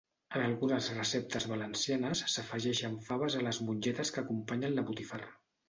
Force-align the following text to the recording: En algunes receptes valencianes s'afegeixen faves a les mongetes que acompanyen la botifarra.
En 0.37 0.43
algunes 0.43 0.87
receptes 0.95 1.45
valencianes 1.51 2.25
s'afegeixen 2.37 2.97
faves 3.11 3.39
a 3.39 3.45
les 3.51 3.63
mongetes 3.69 4.15
que 4.17 4.25
acompanyen 4.27 4.77
la 4.81 4.89
botifarra. 4.93 5.33